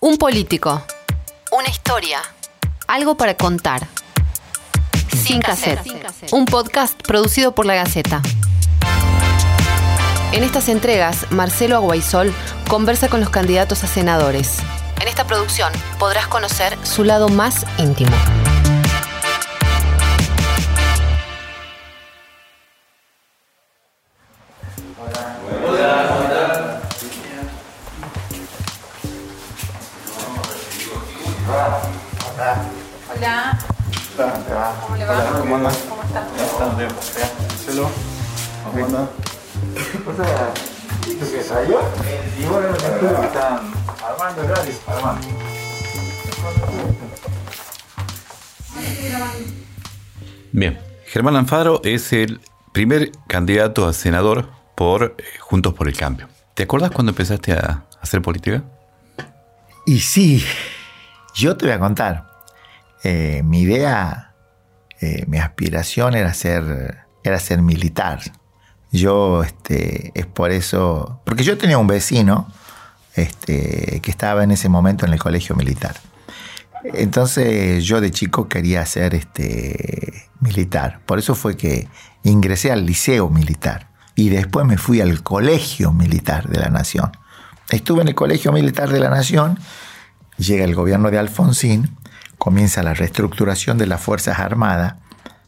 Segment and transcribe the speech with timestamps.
[0.00, 0.80] Un político.
[1.50, 2.20] Una historia.
[2.86, 3.88] Algo para contar.
[5.12, 5.80] Sin cassette.
[6.30, 8.22] Un podcast producido por La Gaceta.
[10.30, 12.32] En estas entregas, Marcelo Aguaisol
[12.68, 14.58] conversa con los candidatos a senadores.
[15.00, 18.14] En esta producción podrás conocer su lado más íntimo.
[43.00, 43.72] ¿Cómo están
[44.04, 45.26] armando horario, armando.
[50.52, 52.40] Bien, Germán Alfaro es el
[52.72, 56.28] primer candidato a senador por eh, Juntos por el Cambio.
[56.54, 58.62] ¿Te acuerdas cuando empezaste a hacer política?
[59.86, 60.44] Y sí,
[61.34, 62.28] yo te voy a contar.
[63.04, 64.27] Eh, mi idea,
[65.00, 68.20] eh, mi aspiración era ser, era ser militar.
[68.90, 72.48] Yo, este, es por eso, porque yo tenía un vecino
[73.14, 75.96] este, que estaba en ese momento en el colegio militar.
[76.84, 81.00] Entonces yo de chico quería ser este, militar.
[81.06, 81.88] Por eso fue que
[82.22, 87.12] ingresé al liceo militar y después me fui al colegio militar de la Nación.
[87.70, 89.58] Estuve en el colegio militar de la Nación,
[90.38, 91.96] llega el gobierno de Alfonsín,
[92.38, 94.94] comienza la reestructuración de las Fuerzas Armadas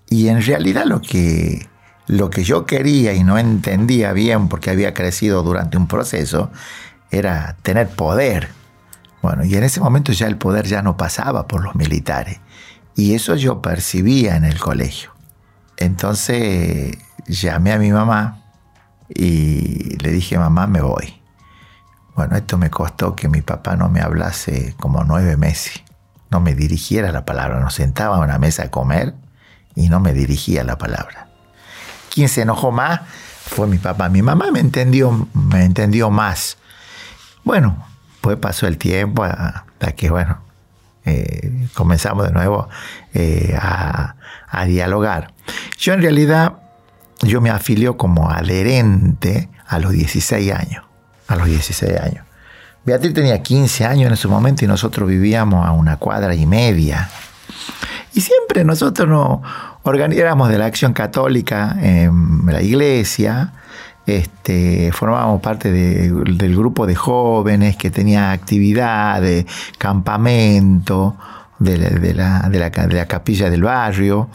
[0.09, 1.69] y en realidad lo que,
[2.07, 6.51] lo que yo quería y no entendía bien porque había crecido durante un proceso
[7.11, 8.49] era tener poder.
[9.23, 12.41] Bueno, y en ese momento ya el poder ya no pasaba por los militares.
[12.97, 15.13] Y eso yo percibía en el colegio.
[15.77, 16.97] Entonces
[17.27, 18.43] llamé a mi mamá
[19.09, 21.21] y le dije, mamá, me voy.
[22.17, 25.83] Bueno, esto me costó que mi papá no me hablase como nueve meses.
[26.31, 27.61] No me dirigiera la palabra.
[27.61, 29.14] Nos sentaba a una mesa a comer
[29.75, 31.28] y no me dirigía la palabra.
[32.12, 33.00] Quien se enojó más
[33.44, 34.09] fue mi papá.
[34.09, 36.56] Mi mamá me entendió, me entendió más.
[37.44, 37.84] Bueno,
[38.21, 40.38] pues pasó el tiempo hasta que, bueno,
[41.05, 42.69] eh, comenzamos de nuevo
[43.15, 44.15] eh, a,
[44.66, 45.32] dialogar.
[45.78, 46.59] Yo en realidad,
[47.22, 50.84] yo me afilió como adherente a los 16 años.
[51.28, 52.26] A los 16 años.
[52.85, 57.09] Beatriz tenía 15 años en ese momento y nosotros vivíamos a una cuadra y media.
[58.15, 59.41] Y siempre nosotros nos
[59.83, 63.53] organizamos de la acción católica en la iglesia,
[64.07, 69.47] este, formábamos parte de, del grupo de jóvenes que tenía actividades,
[69.79, 71.17] campamento,
[71.61, 74.29] de la, de, la, de, la, de la, capilla del barrio.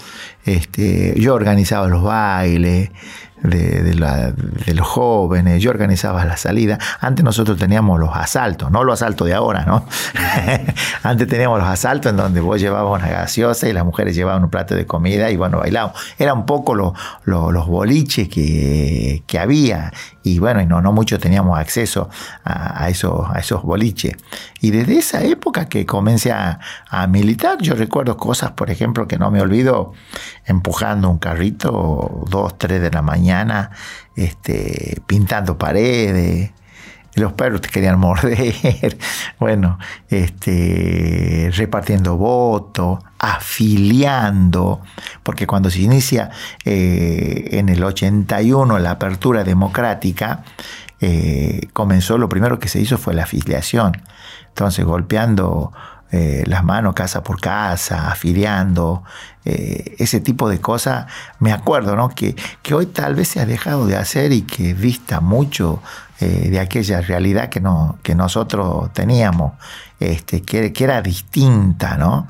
[0.46, 2.92] Este, yo organizaba los bailes
[3.50, 6.78] de, la, de, los jóvenes, yo organizaba la salida.
[7.00, 9.86] Antes nosotros teníamos los asaltos, no los asaltos de ahora, ¿no?
[11.04, 14.50] Antes teníamos los asaltos en donde vos llevabas una gaseosa y las mujeres llevaban un
[14.50, 16.00] plato de comida y bueno, bailábamos.
[16.18, 16.94] Era un poco lo,
[17.26, 19.92] los boliches que, que, había
[20.25, 22.09] y bueno, y no, no mucho teníamos acceso
[22.44, 24.16] a, esos, a esos boliches.
[24.59, 26.59] Y desde esa época que comencé a,
[26.90, 29.94] a militar, yo recuerdo cosas, por ejemplo, que no me olvido,
[30.46, 33.69] empujando un carrito dos, tres de la mañana,
[34.16, 36.52] este, pintando paredes.
[37.16, 38.98] Los perros te querían morder,
[39.40, 44.81] bueno, este, repartiendo votos, afiliando,
[45.24, 46.30] porque cuando se inicia
[46.64, 50.44] eh, en el 81 la apertura democrática,
[51.02, 54.02] eh, comenzó, lo primero que se hizo fue la afiliación.
[54.47, 55.74] Entonces, golpeando
[56.18, 59.03] eh, las manos casa por casa, afiliando,
[59.44, 61.08] eh, ese tipo de cosas,
[61.40, 62.08] me acuerdo, ¿no?
[62.08, 65.81] Que, que, hoy tal vez se ha dejado de hacer y que dista mucho
[66.22, 69.56] eh, de aquella realidad que, no, que nosotros teníamos,
[70.00, 72.30] este, que, que era distinta, ¿no?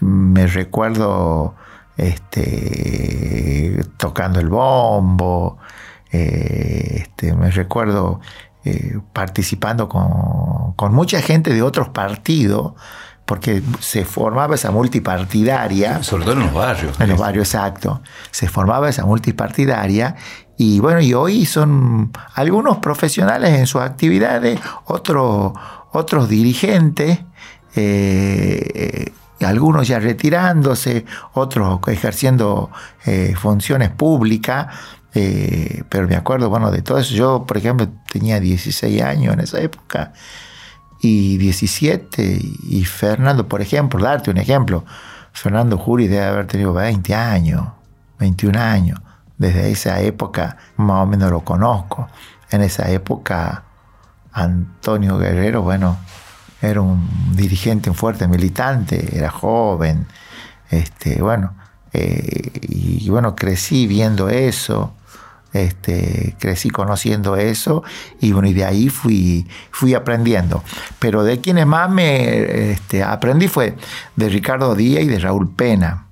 [0.00, 1.54] me recuerdo
[1.96, 5.56] este, tocando el bombo,
[6.10, 8.20] este, me recuerdo
[8.64, 12.74] eh, participando con, con, mucha gente de otros partidos,
[13.24, 16.02] porque se formaba esa multipartidaria.
[16.02, 17.00] Sobre todo en los barrios.
[17.00, 18.02] En los barrios, exacto.
[18.30, 20.16] Se formaba esa multipartidaria.
[20.56, 25.52] Y bueno, y hoy son algunos profesionales en sus actividades, otros,
[25.92, 27.20] otros dirigentes.
[27.74, 29.12] Eh,
[29.44, 32.70] algunos ya retirándose, otros ejerciendo
[33.06, 34.68] eh, funciones públicas,
[35.14, 37.14] eh, pero me acuerdo, bueno, de todo eso.
[37.14, 40.12] Yo, por ejemplo, tenía 16 años en esa época
[41.00, 42.40] y 17.
[42.68, 44.84] Y Fernando, por ejemplo, darte un ejemplo,
[45.32, 47.68] Fernando Juri debe haber tenido 20 años,
[48.18, 49.00] 21 años.
[49.38, 52.08] Desde esa época más o menos lo conozco.
[52.50, 53.64] En esa época
[54.32, 55.98] Antonio Guerrero, bueno,
[56.60, 60.06] era un dirigente, un fuerte militante, era joven,
[60.70, 61.54] este, bueno,
[61.92, 64.94] eh, y, bueno, crecí viendo eso,
[65.52, 67.82] este, crecí conociendo eso
[68.20, 70.62] y bueno, y de ahí fui, fui aprendiendo.
[70.98, 73.76] Pero de quienes más me este, aprendí fue
[74.16, 76.06] de Ricardo Díaz y de Raúl Pena.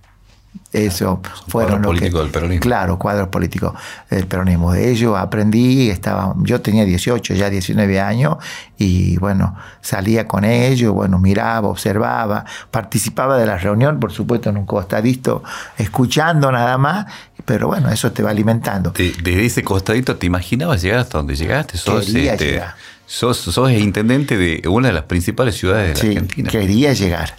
[0.72, 2.60] Eso fueron los políticos del peronismo.
[2.60, 3.74] Claro, cuadros políticos
[4.08, 4.72] del peronismo.
[4.72, 8.36] De ellos aprendí, estaba, yo tenía 18, ya 19 años,
[8.78, 14.58] y bueno, salía con ellos, bueno, miraba, observaba, participaba de la reunión, por supuesto, en
[14.58, 15.42] un costadito,
[15.76, 17.06] escuchando nada más,
[17.50, 18.92] pero bueno, eso te va alimentando.
[18.92, 21.78] Desde ese costadito, ¿te imaginabas llegar hasta donde llegaste?
[21.78, 22.62] Sos, este,
[23.06, 26.48] sos, sos intendente de una de las principales ciudades de la Argentina.
[26.48, 27.34] Quería llegar.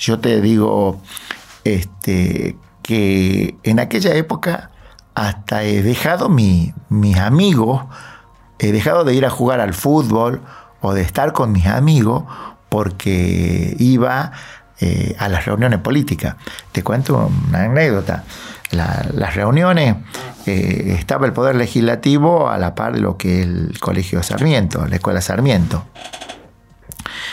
[0.00, 1.00] Yo te digo,
[1.62, 4.72] este, que en aquella época
[5.14, 7.84] hasta he dejado mi, mis amigos,
[8.58, 10.40] he dejado de ir a jugar al fútbol
[10.80, 12.24] o de estar con mis amigos
[12.68, 14.32] porque iba
[14.80, 16.34] eh, a las reuniones políticas.
[16.72, 18.24] Te cuento una anécdota.
[18.72, 19.96] Las reuniones,
[20.46, 24.96] eh, estaba el Poder Legislativo a la par de lo que el Colegio Sarmiento, la
[24.96, 25.84] Escuela Sarmiento.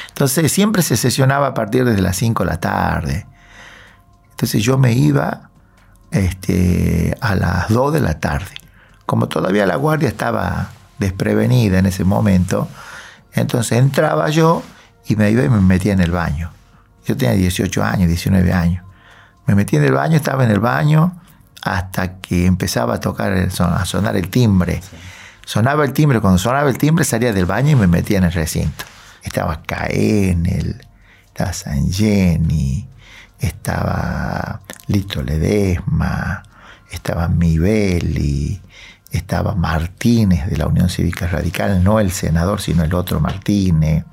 [0.09, 3.25] Entonces siempre se sesionaba a partir de las 5 de la tarde.
[4.31, 5.49] Entonces yo me iba
[6.11, 8.53] este, a las 2 de la tarde.
[9.05, 10.69] Como todavía la guardia estaba
[10.99, 12.67] desprevenida en ese momento,
[13.33, 14.61] entonces entraba yo
[15.07, 16.51] y me iba y me metía en el baño.
[17.05, 18.85] Yo tenía 18 años, 19 años.
[19.47, 21.19] Me metí en el baño, estaba en el baño
[21.61, 24.81] hasta que empezaba a tocar, a sonar el timbre.
[25.45, 28.31] Sonaba el timbre, cuando sonaba el timbre salía del baño y me metía en el
[28.31, 28.85] recinto.
[29.23, 30.85] Estaba Caenel,
[31.27, 32.87] estaba San Jenny,
[33.39, 36.43] estaba Lito Ledesma,
[36.91, 38.61] estaba Mibeli,
[39.11, 44.05] estaba Martínez de la Unión Cívica Radical, no el senador, sino el otro Martínez,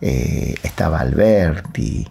[0.00, 2.08] eh, estaba Alberti,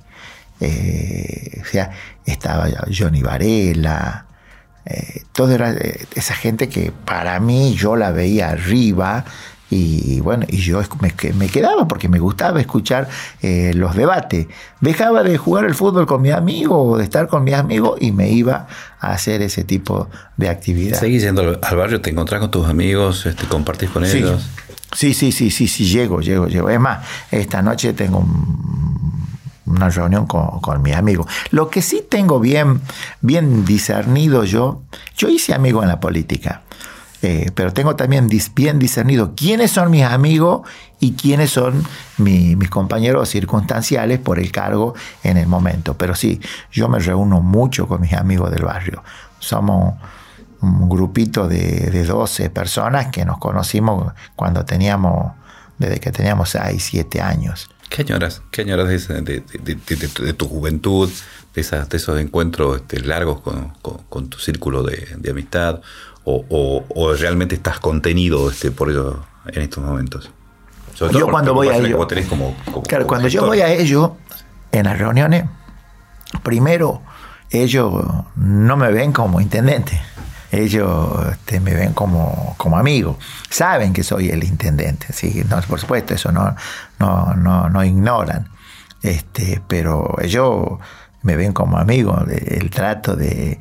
[0.59, 1.91] eh, o sea,
[2.25, 4.25] estaba Johnny Varela,
[4.85, 5.75] eh, toda era
[6.15, 9.25] esa gente que para mí yo la veía arriba
[9.71, 13.07] y bueno, y yo me, quedaba porque me gustaba escuchar
[13.41, 14.47] eh, los debates.
[14.81, 18.11] Dejaba de jugar el fútbol con mi amigo o de estar con mis amigos y
[18.11, 18.67] me iba
[18.99, 20.99] a hacer ese tipo de actividad.
[20.99, 22.01] ¿Seguís yendo al barrio?
[22.01, 23.25] ¿Te encontrás con tus amigos?
[23.25, 24.45] Este, ¿Compartís con ellos?
[24.93, 26.69] Sí, sí, sí, sí, sí, llego, llego, llego.
[26.69, 28.25] Es más, esta noche tengo
[29.71, 31.27] una reunión con, con, mis amigos.
[31.51, 32.81] Lo que sí tengo bien,
[33.21, 34.83] bien discernido yo,
[35.17, 36.61] yo hice amigo en la política.
[37.23, 40.67] Eh, pero tengo también bien discernido quiénes son mis amigos
[40.99, 41.83] y quiénes son
[42.17, 45.95] mis compañeros circunstanciales por el cargo en el momento.
[45.97, 46.39] Pero sí,
[46.71, 49.03] yo me reúno mucho con mis amigos del barrio.
[49.37, 49.95] Somos
[50.61, 55.33] un grupito de, 12 personas que nos conocimos cuando teníamos,
[55.77, 57.69] desde que teníamos 6, 7 años.
[57.91, 58.41] ¿Qué añoras?
[58.51, 61.09] ¿Qué añoras de, de, tu juventud,
[61.53, 65.81] de, esos encuentros este, largos con, tu círculo de, amistad?
[66.23, 70.31] o, realmente estás contenido este, por ello en estos momentos?
[71.11, 72.07] yo cuando voy a ello,
[72.87, 74.15] claro, cuando yo voy a ello,
[74.71, 75.45] en las reuniones,
[76.43, 77.01] primero
[77.49, 77.91] ellos
[78.37, 80.01] no me ven como intendente,
[80.51, 83.17] ellos este, me ven como, como amigo,
[83.49, 85.43] saben que soy el intendente, ¿sí?
[85.49, 86.55] no, por supuesto, eso no,
[86.99, 88.49] no, no, no ignoran,
[89.01, 90.79] este, pero ellos
[91.23, 93.59] me ven como amigo, el trato de,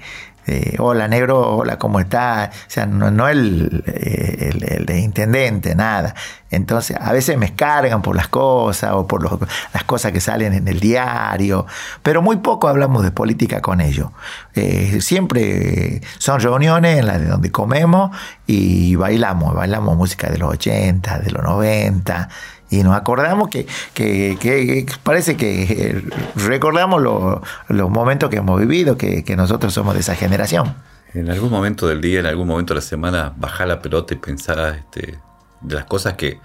[0.79, 2.51] hola negro, hola, ¿cómo está?
[2.53, 6.15] O sea, no, el, el, de intendente, nada.
[6.51, 9.41] Entonces, a veces me cargan por las cosas o por
[9.73, 11.67] las cosas que salen en el diario,
[12.03, 14.11] pero muy poco hablamos de política con ellos.
[14.55, 18.17] Eh, siempre son reuniones en las de donde comemos
[18.47, 22.29] y bailamos, bailamos música de los 80, de los 90
[22.71, 26.05] y nos acordamos que, que, parece que eh,
[26.37, 30.77] recordamos los momentos que hemos vivido, que, nosotros somos de esa generación.
[31.13, 34.19] En algún momento del día, en algún momento de la semana, bajar la pelota y
[34.19, 35.19] pensar este,
[35.61, 36.39] de las cosas que,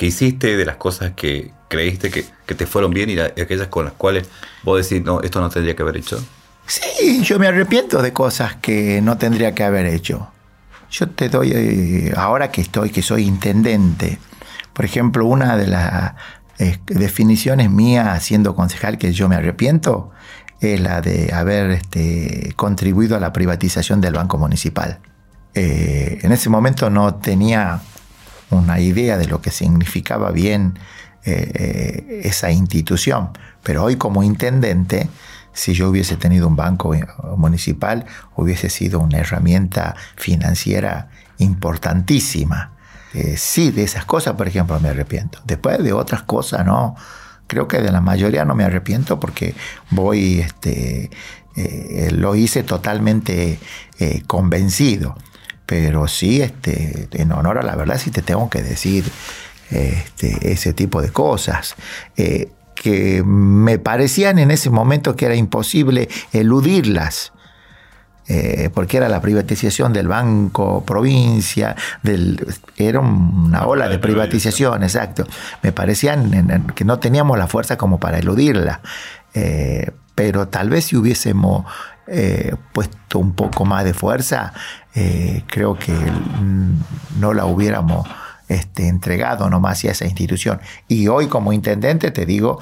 [0.00, 4.28] hiciste, de las cosas que creíste que, te fueron bien y aquellas con las cuales
[4.62, 6.22] vos decís, no, esto no tendría que haber hecho.
[6.66, 10.30] Sí, yo me arrepiento de cosas que no tendría que haber hecho.
[10.90, 14.18] Yo te doy, eh, ahora que estoy, que soy intendente,
[14.78, 16.12] por ejemplo, una de las
[16.60, 20.12] eh, definiciones mías siendo concejal que yo me arrepiento
[20.60, 25.00] es la de haber este, contribuido a la privatización del Banco Municipal.
[25.54, 27.80] Eh, en ese momento no tenía
[28.50, 30.78] una idea de lo que significaba bien
[31.24, 33.30] eh, esa institución,
[33.64, 35.08] pero hoy como intendente,
[35.52, 36.94] si yo hubiese tenido un banco
[37.36, 38.06] municipal,
[38.36, 41.08] hubiese sido una herramienta financiera
[41.38, 42.77] importantísima
[43.14, 45.40] Este, sí, de esas cosas, por ejemplo, me arrepiento.
[45.44, 46.96] Después de otras cosas, no.
[47.46, 49.54] Creo que de la mayoría no me arrepiento porque
[49.90, 51.10] voy, este,
[51.56, 53.58] eh, lo hice totalmente
[53.98, 55.16] eh, convencido.
[55.64, 59.04] Pero sí, este, en honor a la verdad, sí te tengo que decir
[59.70, 61.74] este, ese tipo de cosas.
[62.16, 67.32] Eh, que me parecían en ese momento que era imposible eludirlas.
[68.30, 75.26] Eh, porque era la privatización del Banco Provincia, del, era una ola de privatización, exacto.
[75.62, 78.82] Me parecían que no teníamos la fuerza como para eludirla,
[79.32, 81.64] eh, pero tal vez si hubiésemos
[82.06, 84.52] eh, puesto un poco más de fuerza,
[85.46, 85.94] creo que
[87.20, 88.06] no la hubiéramos
[88.48, 90.60] este, entregado nomás a esa institución.
[90.88, 92.60] Y hoy como intendente te digo,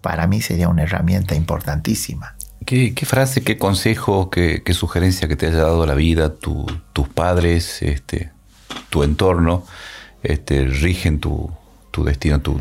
[0.00, 2.37] para mí sería una herramienta importantísima.
[2.68, 8.30] ¿Qué, frase, qué consejo, qué, sugerencia que te haya dado la vida, tus padres, este,
[8.90, 9.64] tu entorno,
[10.22, 11.50] este, rigen tu,
[12.04, 12.60] destino, tu,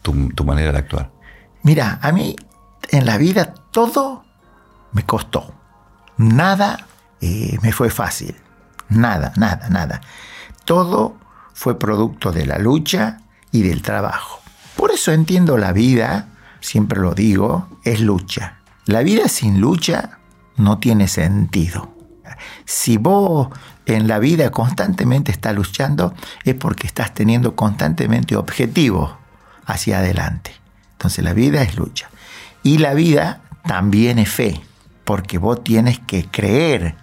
[0.00, 1.10] tu, manera de actuar?
[1.64, 2.34] Mira, a mí
[2.92, 4.24] en la vida todo
[4.92, 5.52] me costó.
[6.16, 6.86] Nada
[7.20, 8.34] eh, me fue fácil.
[8.88, 10.00] Nada, nada, nada.
[10.64, 11.18] Todo
[11.52, 14.40] fue producto de la lucha y del trabajo.
[14.78, 16.28] Por eso entiendo la vida,
[16.62, 18.61] siempre lo digo, es lucha.
[18.92, 20.18] La vida sin lucha
[20.58, 21.96] no tiene sentido.
[22.66, 23.48] Si vos
[23.86, 26.12] en la vida constantemente estás luchando,
[26.44, 29.14] es porque estás teniendo constantemente objetivos
[29.64, 30.52] hacia adelante.
[30.92, 32.10] Entonces la vida es lucha.
[32.62, 34.60] Y la vida también es fe,
[35.04, 36.94] porque vos tienes que creer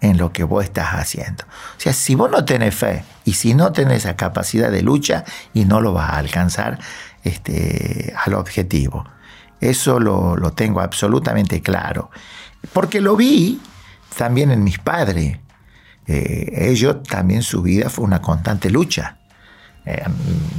[0.00, 1.44] en lo que vos estás haciendo.
[1.44, 5.22] O sea, si vos no tenés fe y si no tenés esa capacidad de lucha
[5.54, 6.80] y no lo vas a alcanzar
[7.22, 9.04] este, al objetivo.
[9.60, 12.10] Eso lo, tengo absolutamente claro.
[12.72, 13.60] Porque lo vi
[14.16, 15.38] también en mis padres.
[16.06, 19.18] Eh, ellos también su vida fue una constante lucha.
[19.84, 20.04] Eh,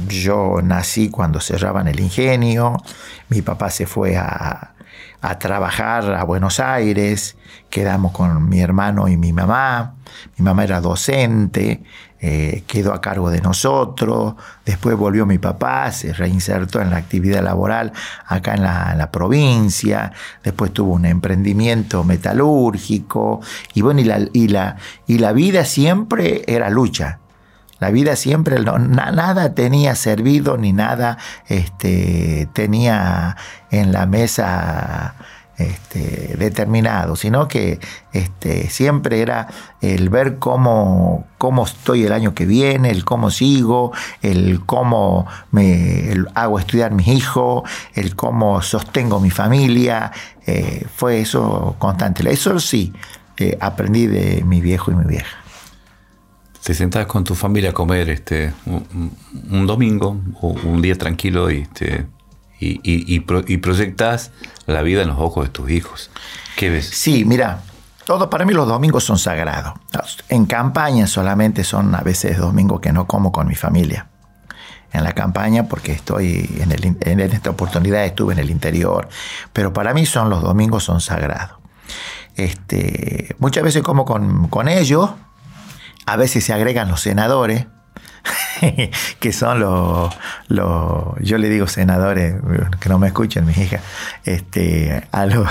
[0.08, 2.82] yo nací cuando cerraban el ingenio,
[3.28, 4.74] mi papá se fue a,
[5.20, 7.36] a trabajar a Buenos Aires,
[7.70, 9.94] quedamos con mi hermano y mi mamá,
[10.36, 11.82] mi mamá era docente,
[12.20, 14.34] eh, quedó a cargo de nosotros,
[14.64, 17.92] después volvió mi papá, se reinsertó en la actividad laboral
[18.26, 23.40] acá en la, provincia, después tuvo un emprendimiento metalúrgico,
[23.74, 27.18] y bueno, y la, y la, y la vida siempre era lucha.
[27.80, 33.36] La vida siempre, nada tenía servido ni nada este, tenía
[33.70, 35.14] en la mesa
[35.58, 37.78] este, determinado, sino que
[38.12, 39.48] este, siempre era
[39.80, 43.92] el ver cómo, cómo estoy el año que viene, el cómo sigo,
[44.22, 47.62] el cómo me hago estudiar mis hijos,
[47.94, 50.12] el cómo sostengo mi familia.
[50.46, 52.28] Eh, fue eso constante.
[52.30, 52.92] Eso sí,
[53.36, 55.47] eh, aprendí de mi viejo y mi vieja
[56.68, 61.60] te sentás con tu familia a comer este, un, domingo o un día tranquilo y,
[61.60, 62.04] este,
[62.60, 64.32] y, y, proyectas
[64.66, 66.10] la vida en los ojos de tus hijos.
[66.58, 66.84] ¿Qué ves?
[66.84, 67.62] Sí, mira,
[68.04, 69.78] todo para mí los domingos son sagrados.
[70.28, 74.08] En campaña solamente son a veces domingos que no como con mi familia.
[74.92, 79.08] En la campaña porque estoy en, esta oportunidad estuve en el interior,
[79.54, 81.56] pero para mí son los domingos son sagrados.
[82.36, 85.12] Este, muchas veces como con ellos,
[86.08, 87.66] a veces se agregan los senadores,
[89.20, 90.14] que son los,
[91.20, 92.34] yo le digo senadores,
[92.80, 93.82] que no me escuchen mis hijas,
[94.24, 95.46] este, a, los,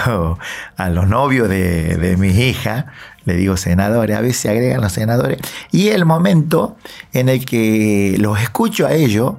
[0.75, 2.85] a los novios de, de mis hijas,
[3.25, 5.37] le digo senadores, a veces se agregan los senadores,
[5.71, 6.75] y el momento
[7.13, 9.33] en el que los escucho a ellos,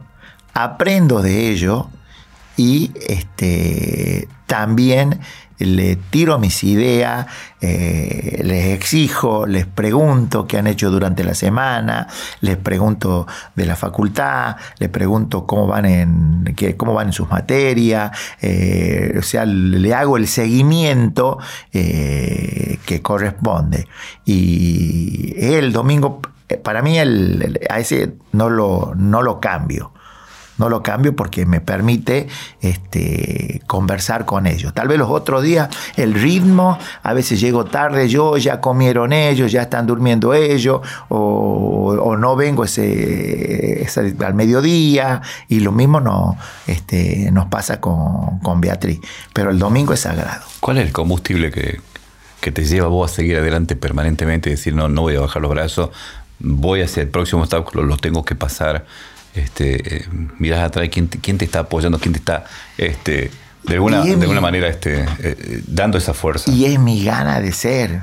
[0.54, 1.86] aprendo de ellos,
[2.58, 5.20] y este, también
[5.58, 7.26] le tiro mis ideas,
[7.60, 12.08] eh, les exijo, les pregunto qué han hecho durante la semana,
[12.40, 18.10] les pregunto de la facultad, les pregunto cómo van en, cómo van en sus materias,
[18.40, 21.38] eh, o sea, le hago el seguimiento
[21.72, 23.86] eh, que corresponde.
[24.24, 26.20] Y el domingo,
[26.64, 29.92] para mí, el, a ese no lo, no lo cambio
[30.58, 32.28] no lo cambio porque me permite
[32.60, 34.74] este, conversar con ellos.
[34.74, 39.50] Tal vez los otros días el ritmo, a veces llego tarde yo, ya comieron ellos,
[39.50, 43.86] ya están durmiendo ellos, o, no vengo ese,
[44.24, 46.36] al mediodía, y lo mismo no,
[46.66, 48.98] este, nos pasa con, Beatriz.
[49.32, 50.44] Pero el domingo es sagrado.
[50.58, 51.80] ¿Cuál es el combustible que,
[52.40, 54.50] que te lleva vos a seguir adelante permanentemente?
[54.50, 55.90] Decir, no, no voy a bajar los brazos,
[56.40, 58.84] voy hacia el próximo obstáculo, lo tengo que pasar
[59.34, 60.06] este,
[60.38, 62.44] miras atrás quién, quién te está apoyando, quién te está
[62.76, 63.30] este,
[63.64, 66.50] de alguna, de alguna manera este, eh, dando esa fuerza.
[66.50, 68.02] Y es mi gana de ser,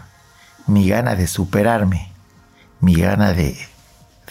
[0.67, 2.11] mi gana de superarme,
[2.79, 3.57] mi gana de,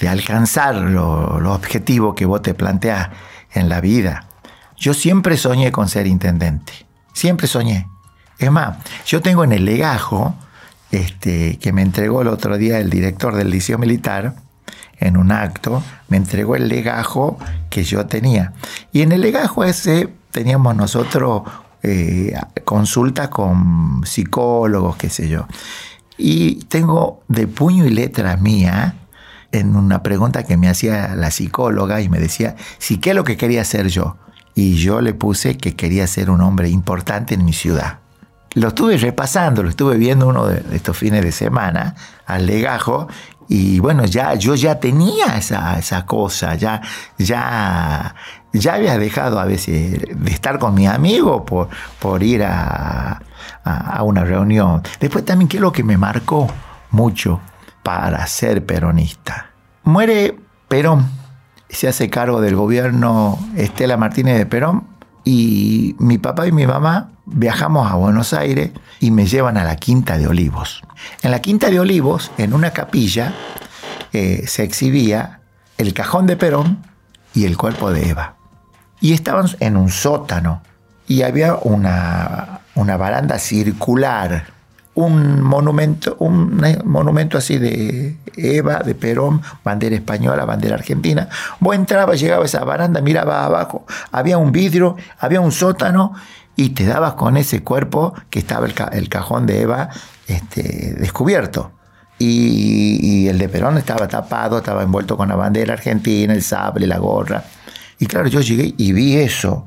[0.00, 3.10] de alcanzar los lo objetivos que vos te planteas
[3.52, 4.26] en la vida.
[4.76, 6.72] Yo siempre soñé con ser intendente,
[7.12, 7.86] siempre soñé.
[8.38, 10.34] Es más, yo tengo en el legajo,
[10.90, 14.34] este, que me entregó el otro día el director del Liceo Militar,
[14.98, 17.38] en un acto, me entregó el legajo
[17.70, 18.52] que yo tenía.
[18.92, 21.42] Y en el legajo ese teníamos nosotros
[21.82, 22.34] eh,
[22.64, 25.46] consulta con psicólogos, qué sé yo.
[26.16, 28.94] Y tengo de puño y letra mía,
[29.54, 33.24] en una pregunta que me hacía la psicóloga y me decía, si qué es lo
[33.24, 34.16] que quería hacer yo.
[34.54, 37.98] Y yo le puse que quería ser un hombre importante en mi ciudad.
[38.54, 43.08] Lo estuve repasando, lo estuve viendo uno de estos fines de semana al legajo
[43.48, 46.80] y bueno, ya, yo ya tenía esa, esa cosa, ya,
[47.18, 48.14] ya,
[48.52, 53.20] ya había dejado a veces de estar con mi amigo por, por ir a,
[53.64, 54.82] a, una reunión.
[55.00, 56.48] Después también, ¿qué es lo que me marcó
[56.90, 57.40] mucho
[57.82, 59.50] para ser peronista?
[59.84, 61.06] Muere Perón,
[61.68, 64.93] se hace cargo del gobierno Estela Martínez de Perón
[65.24, 69.76] y mi papá y mi mamá viajamos a Buenos Aires y me llevan a la
[69.76, 70.82] Quinta de Olivos.
[71.22, 73.32] En la Quinta de Olivos, en una capilla,
[74.12, 75.40] eh, se exhibía
[75.78, 76.84] el cajón de Perón
[77.34, 78.36] y el cuerpo de Eva.
[79.00, 80.62] Y estaban en un sótano
[81.06, 84.53] y había una, una baranda circular
[84.94, 91.28] un monumento, un monumento así de Eva, de Perón, bandera española, bandera argentina.
[91.58, 96.14] Vos entrabas, llegaba a esa baranda, miraba abajo, había un vidrio, había un sótano
[96.56, 99.90] y te dabas con ese cuerpo que estaba el, cajón de Eva
[100.28, 101.72] este, descubierto.
[102.16, 106.98] Y, el de Perón estaba tapado, estaba envuelto con la bandera argentina, el sable, la
[106.98, 107.42] gorra.
[107.98, 109.66] Y claro, yo llegué y vi eso.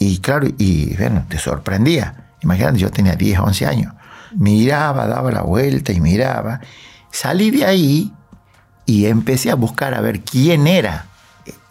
[0.00, 2.32] Y claro, y bueno, te sorprendía.
[2.42, 3.94] Imagínate, yo tenía 10, 11 años
[4.34, 6.60] miraba, daba la vuelta y miraba.
[7.10, 8.12] Salí de ahí
[8.86, 11.06] y empecé a buscar a ver quién era.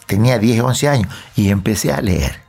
[0.07, 2.41] Tenía 10, 11 años y empecé a leer.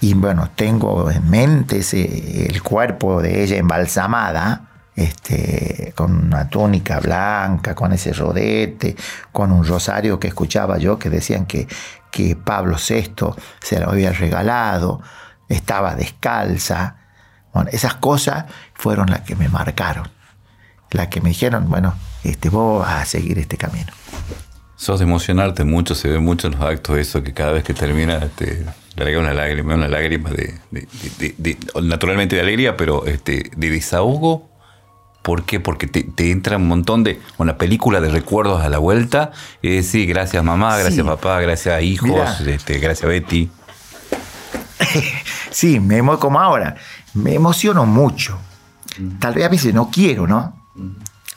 [0.00, 7.00] Y bueno, tengo en mente ese, el cuerpo de ella embalsamada, este, con una túnica
[7.00, 8.96] blanca, con ese rodete,
[9.32, 11.68] con un rosario que escuchaba yo que decían que,
[12.10, 15.02] que Pablo VI se lo había regalado,
[15.48, 16.99] estaba descalza,
[17.52, 20.08] bueno, esas cosas fueron las que me marcaron,
[20.90, 23.92] las que me dijeron, bueno, este, vos vas a seguir este camino.
[24.76, 27.74] Sos de emocionarte mucho, se ve mucho en los actos eso, que cada vez que
[27.74, 28.64] termina te
[28.96, 30.54] larga una lágrima, una lágrima de,
[31.82, 34.48] naturalmente de alegría, pero este, de desahogo.
[35.22, 35.60] ¿Por qué?
[35.60, 40.08] Porque te, entra un montón de, una película de recuerdos a la vuelta y decir
[40.08, 43.50] gracias mamá, gracias papá, gracias hijos, este, gracias Betty.
[45.50, 46.76] sí, me como ahora
[47.14, 48.38] me emociono mucho.
[49.18, 50.56] Tal vez a veces no quiero, ¿no?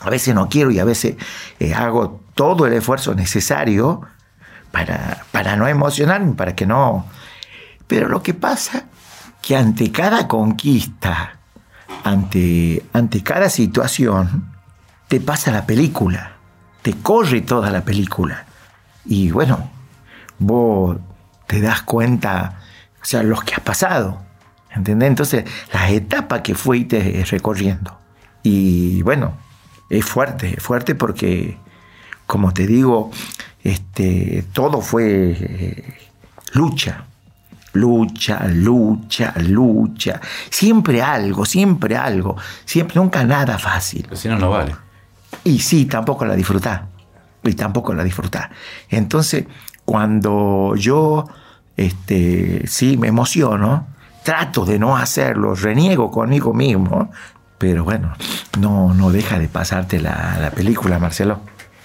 [0.00, 1.16] A veces no quiero y a veces
[1.58, 4.02] eh, hago todo el esfuerzo necesario
[4.70, 7.06] para, para no emocionarme, para que no...
[7.86, 8.84] Pero lo que pasa
[9.40, 11.38] que ante cada conquista,
[12.02, 14.52] ante, ante cada situación,
[15.08, 16.32] te pasa la película,
[16.82, 18.46] te corre toda la película.
[19.04, 19.70] Y bueno,
[20.38, 20.96] vos
[21.46, 22.60] te das cuenta,
[23.02, 24.23] o sea, los que has pasado.
[24.74, 25.08] ¿Entendés?
[25.08, 27.98] Entonces, las etapas que fuiste recorriendo.
[28.42, 29.36] Y bueno,
[29.88, 31.56] es fuerte, es fuerte porque,
[32.26, 33.10] como te digo,
[33.62, 35.94] este, todo fue eh,
[36.52, 37.04] lucha,
[37.72, 40.20] lucha, lucha, lucha.
[40.50, 42.36] Siempre algo, siempre algo.
[42.64, 44.02] Siempre, nunca nada fácil.
[44.04, 44.74] Pero si no, no vale.
[45.44, 46.82] Y sí, tampoco la disfrutás.
[47.42, 48.48] Y tampoco la disfrutás.
[48.88, 49.44] Entonces,
[49.84, 51.26] cuando yo
[51.76, 53.86] este, sí me emociono,
[54.24, 57.12] trato de no hacerlo, reniego conmigo mismo,
[57.58, 58.14] pero bueno,
[58.58, 61.40] no, no deja de pasarte la, película, Marcelo.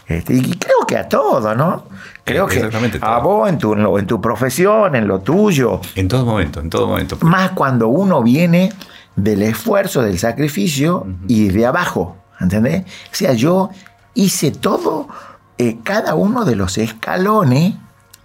[0.08, 1.84] Este, y creo que a todo, ¿no?
[2.24, 2.68] Creo que
[3.02, 5.82] a vos en tu, en tu profesión, en lo tuyo.
[5.94, 7.18] En todo momento, en todo momento.
[7.22, 8.74] Más cuando uno viene
[9.16, 12.86] del esfuerzo, del sacrificio y de abajo, ¿entendés?
[13.12, 13.70] O sea, yo
[14.16, 15.10] hice todo,
[15.58, 17.76] eh, cada uno de los escalones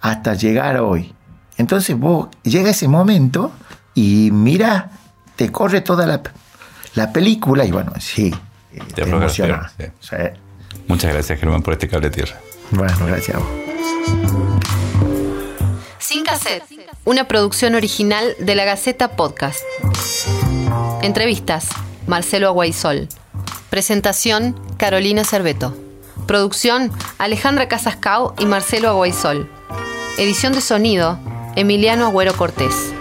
[0.01, 1.13] hasta llegar hoy.
[1.57, 3.51] Entonces vos llega ese momento
[3.95, 4.91] y mira,
[5.35, 8.33] te corre toda la, película y bueno, sí,
[8.73, 9.71] eh, te, emociona.
[10.87, 12.39] Muchas gracias, Germán, por este cable tierra.
[12.71, 13.47] Bueno, gracias a vos.
[15.97, 16.63] Sin cassette,
[17.05, 19.61] una producción original de la Gaceta Podcast.
[21.01, 21.69] Entrevistas,
[22.05, 23.07] Marcelo Aguaisol.
[23.69, 25.75] Presentación, Carolina Cerveto.
[26.27, 29.49] Producción, Alejandra Casascao y Marcelo Aguaisol.
[30.17, 31.19] Edición de sonido,
[31.55, 32.94] Emiliano Agüero Cortés.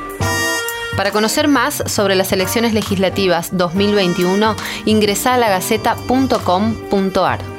[0.96, 4.54] Para conocer más sobre las elecciones legislativas 2021,
[4.84, 7.53] ingresa a lagaceta.com.ar.